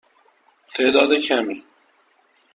[0.75, 1.63] تعداد کمی.